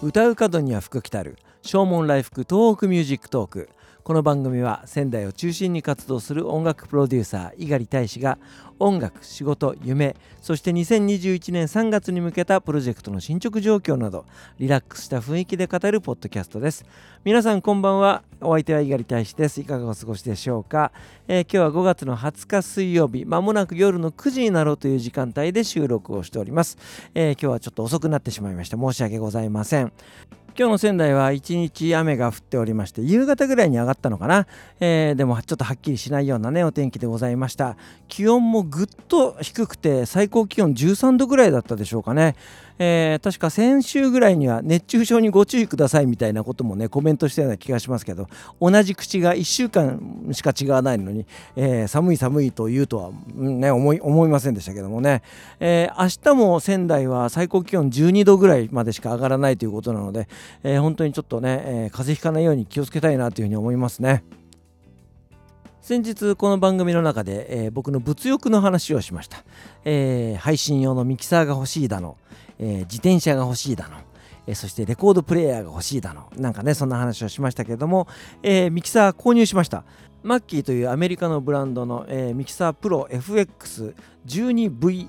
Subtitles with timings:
[0.00, 3.68] 唱う門には福来たる唱門来福東北ミュージックトーク。
[4.08, 8.38] この番組は仙台を中心に活動する音楽プロデューサー猪狩大使が
[8.78, 14.24] 音楽仕事夢そして2021年3月に向けたプロジェクトの進捗状況など
[14.58, 16.86] リラックスした雰囲気で語るポッドキャストです。
[17.22, 18.22] 皆さんこんばんは。
[18.40, 19.60] お相手は猪狩大使です。
[19.60, 20.90] いかがお過ごしでしょうか、
[21.26, 26.78] えー、今日は5月の20日水曜日まもなく夜の9時になろうという時間帯で収録をしております、
[27.12, 29.92] えー、今日はちょっと遅くなってしまいました申し訳ございません。
[30.58, 34.48] 今日の仙台は一日雨が降っておりまして夕方ぐらいに上がったのかな、
[34.80, 37.76] えー、でもちょっとはっきりしないようなねお天気でございました。
[38.08, 42.34] 気温もぐっと低くて最高気温13度ぐらいだったでしょうかね。
[42.80, 48.28] えー、確か先週ぐらいには熱中症にご注意くださいみたいなこともねコメントしたような気がしますけど
[48.60, 55.22] 同じ口が1週間しか違わないのに、えー、寒い寒いと言うとは、ね、思い思いませんでしたけどもね、
[55.58, 60.28] えー、明日も仙台は最高気温12度ぐらいまでしか上がらないということなので、
[60.62, 64.24] えー、本当にちょっとね、えー、風邪ひかないように気をつけたいなというふうに思いますね。
[65.80, 69.42] 先日この番組の中で、えー、僕の物欲の話をしました、
[69.86, 72.18] えー、配信用のミキサーが欲しいだの、
[72.58, 73.96] えー、自転車が欲しいだの、
[74.46, 78.06] えそしてレコードプレーヤーが欲しいだのなんかねそんな話をしましたけれども、
[78.42, 79.84] えミキサー購入しました
[80.22, 85.08] マッキーというアメリカのブランドの、えミキサープロ FX12V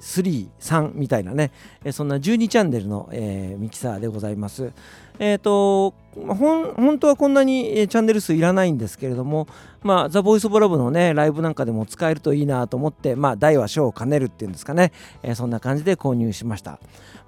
[0.00, 1.50] 3、3みたいなね、
[1.92, 4.72] そんな12チャンネルの、えー、ミキサーでございます。
[5.18, 9.46] えっ、ー、と、本当はこんなにチャンネル数いらないんですけれども、
[9.84, 14.92] まあ、ザ・ボイス・オブ・ラブのね、ライブなんかでも使えるといいなと思って、まあ、大は小を兼ねるっていうんですかね、
[15.22, 16.78] えー、そんな感じで購入しました。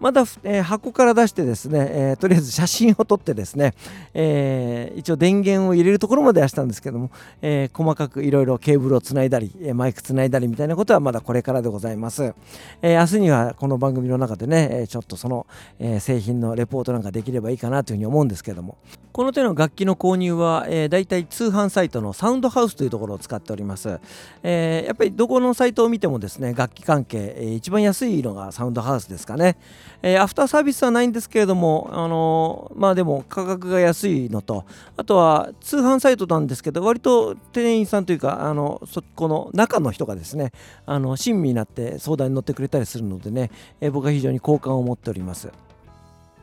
[0.01, 3.75] まだ、えー、箱から出してですね、えー、とりあえず写真を撮ってですね、
[4.15, 7.11] えー、一応電源を入れるところまではしたんですけども、
[7.43, 12.35] え、細かくいろいろケーブルをつないだり、マイクつないだりみたいなことはまだこれからでございます。
[12.81, 15.47] えー、明日にはこの番組の中でね、ちょっとその、
[15.79, 18.76] え、製品のレポートなんかできればいいかなというふうに思うんですけども、
[19.17, 23.99] この手の楽器の購入は、えー、大体通販サイトのサウンドハウスというところを使っております、
[24.43, 29.57] えー、やっぱりどこのサイトを見てもですね楽器関係、えー、一番安いのがサウンドハウスですかね、
[30.03, 34.67] えー、アフターサービスはないんですけれどもあのー、まあでも価格が安いのと
[34.99, 40.53] あとは通販サイトなんですけど割と店員さんというかあのそこの中の人がですね
[40.85, 45.49] あの親身になって相談に乗ってくれたりするのでね、え、僕は非常に好感を持っております。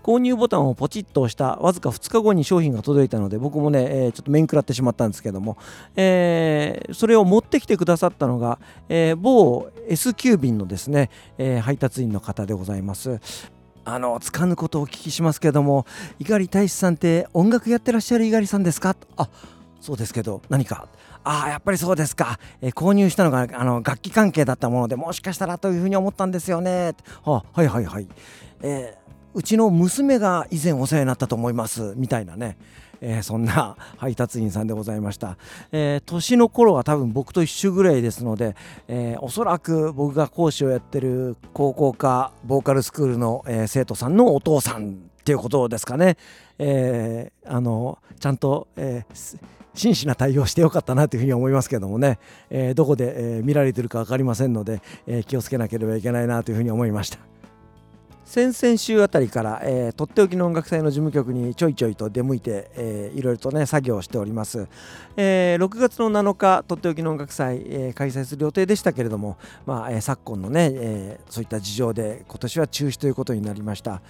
[0.03, 5.57] 購入ボタンをポチッと押したわずか2日後に商品が届いたので僕もね、えー、ちょっと面食らってしまったんですけども、
[5.95, 8.59] えー、それを持ってきてくださったのが、
[8.89, 13.19] えー、某 S 急便のですね、え配達員の方でございます。
[13.85, 15.85] あの、つかぬことをお聞きしますけども、
[16.19, 18.95] 猪狩大使さんって音楽やってらっしゃる猪狩さんですか？
[19.17, 19.29] あ、
[19.81, 20.87] そうですけど、何か？
[21.25, 22.39] ああ、やっぱりそうですか。
[22.61, 26.93] えー、購入したのがあの楽器関係だったもので、もしかしたらというふうに思ったんですよね。
[27.25, 28.07] ははいはいはい。
[28.61, 29.02] えー
[29.33, 32.57] うちの娘が以前お世話になったと思いますみたいなね、
[33.01, 35.37] えー、そんな 配達員さんでございました、
[35.71, 38.55] えー、年の頃は多分僕と一緒ぐらいですので、
[38.87, 46.17] えー、おそらく僕が講師をやってる高校かボーカルスクールの、え、生徒さんのお父さんっていうことですかね、
[46.59, 49.05] え、あのちゃんと、え、
[49.73, 52.19] 真摯な対応してよかったなというふうに思いますけどもね、
[52.49, 57.32] え、どこで、え、見られてるか分かりませんので、え、気をつけなければいけないなというふうに思いました。
[58.33, 64.67] 先々週あたりから、えー、とっておきの音楽祭の事務局にちょいちょいと出向いて、えー、いろいろとね作業をしております、
[65.15, 74.01] えー、6月の7日とっておきの音楽祭、えー、開催する予定でしたけれども、まあえー、昨今のね、えー、そういった事情で今年は中止ということになりました、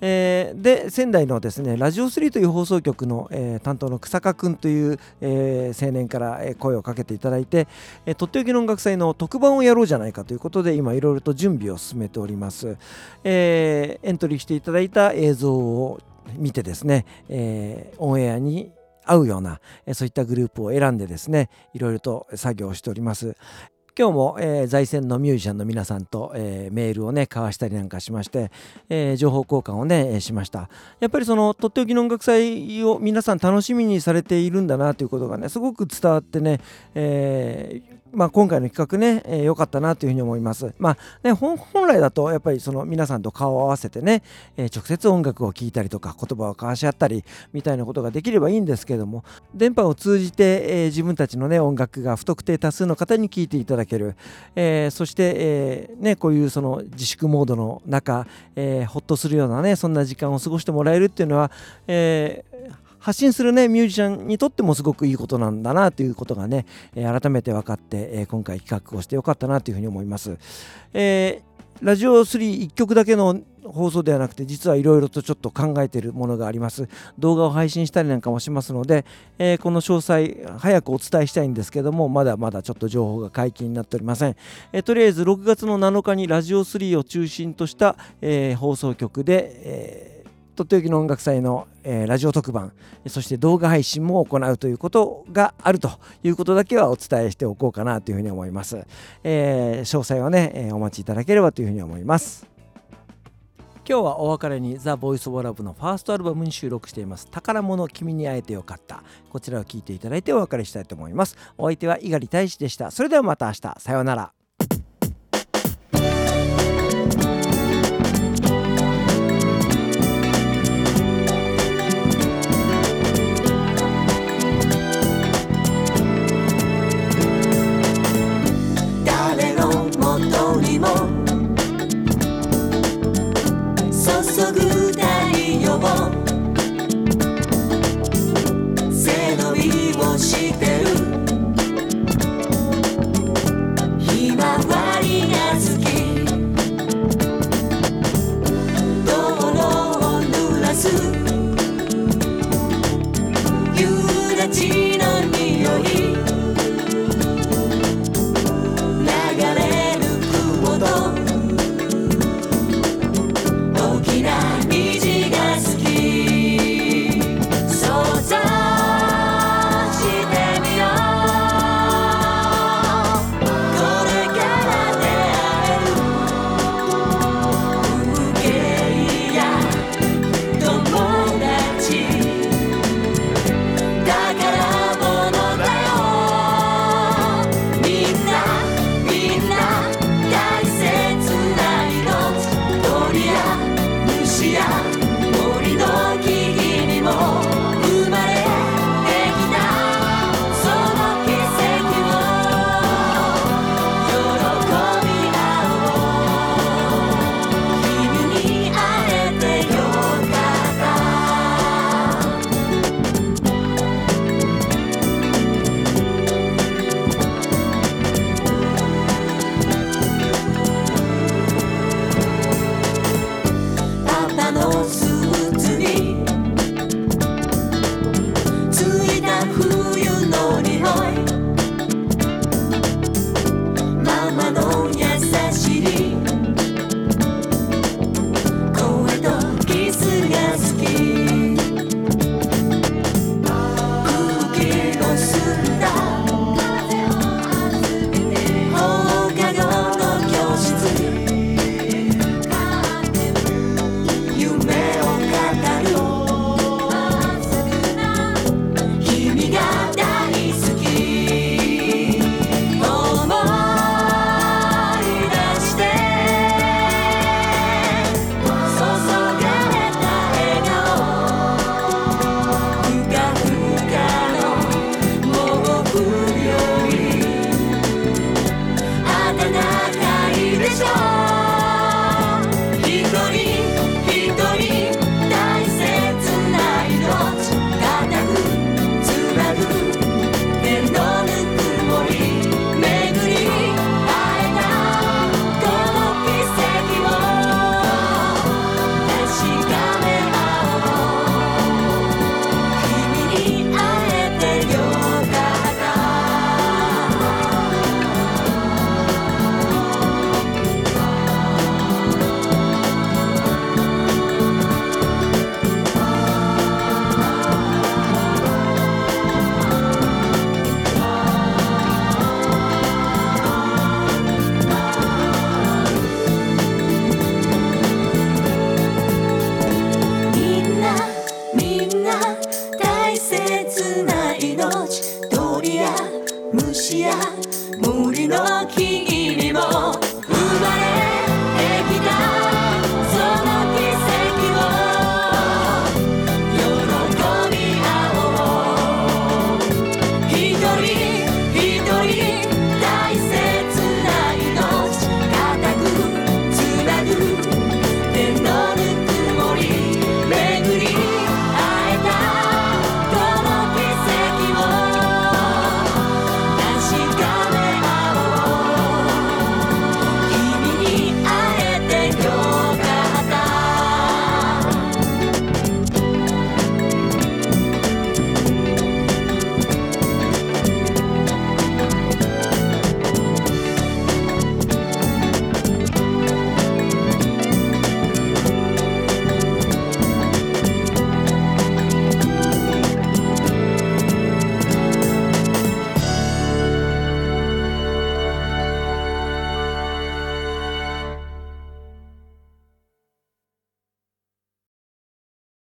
[0.00, 7.66] えー、で仙台のですねラジオ3という放送局の、えー、担当の草加君という、えー、青年から声をかけていただいて、
[8.06, 12.76] えー、とっておきの音楽祭の特番をやろうじゃないかということで今いろいろと準備を進めております、
[13.24, 16.00] えーえー、エントリーしていただいた映像を
[16.36, 18.72] 見てですね、えー、オンエアに
[19.04, 19.60] 合うような、
[19.94, 23.36] そういったグループを選んでですねいろいろと作業をしております。
[23.98, 28.50] 今日も、えー、在線のミュージシャンの皆さんと、えー、メールをね交わしたりなんかしまして、
[28.88, 30.70] えー、情報交換をね、えしました。
[30.98, 36.60] やっぱりそのとっておきの音楽祭を皆さん楽しみにされているんだなということがねすごく伝わってね、
[36.94, 37.82] え
[38.12, 40.74] まあ、今回の企画ね、良、えー、かったなというふうに思います。
[40.78, 41.56] まあね、本
[41.86, 44.22] 来だとやっぱりその皆さんと顔を合わせてね、
[44.56, 49.24] えー、直接音楽を聴いたりとか言葉を交わし合ったりみたいなことができればいいんですけども
[49.54, 54.16] 電波を通じて、えー、自分たちのね音楽が不特定多数の方に聴いていただける、
[54.54, 58.26] えー、そして、えー、ね、こういうその自粛モードの中、
[58.56, 61.50] えー、ほっとするようなねそんな時間を過ごしてもらえるっていうのは、
[61.86, 70.38] えー発信するねミュージシャンにとってもすごくいいことなんだなということがね、改めて分かって、今回企画をしてよかったなというふうに思います。
[70.94, 71.52] えー
[71.82, 76.88] ラジオ31曲だけの放送ではなくて実はいろいろとちょっと考えているものがあります
[77.18, 79.04] 動画を配信したりなんかもしますので、
[79.38, 84.36] えー、この詳細早くお伝えしたいんですけどもまだまだちょっと情報が解禁になっておりません、
[84.72, 90.11] えー、とりあえず6月の7日にラジオ3を中心とした、えー、放送局で、えー
[90.54, 92.72] とっておきの音楽祭の、えー、ラジオ特番
[93.06, 95.90] そして動画配信も行うということがあると
[96.22, 98.86] いうことだけはお伝えしておこうかなというふうに思います、
[99.24, 102.52] えー、詳細はね、えー、お待ちいただければというふうに思います。
[103.88, 107.28] 今日はお別れにザ・ボイス・オブ・ラブのファーストアルバムに収録しています。
[107.28, 109.02] 宝物君に会えてよかった。
[109.28, 111.36] こちらを聴いていただいてお別れしたいと思います。
[111.58, 112.92] お相手は猪狩大使でした。
[112.92, 113.80] それではまた明日。
[113.80, 114.41] さようなら。